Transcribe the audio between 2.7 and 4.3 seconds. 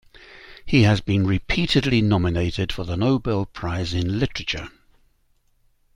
for the Nobel Prize in